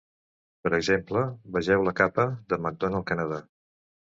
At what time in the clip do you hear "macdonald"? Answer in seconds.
2.67-3.07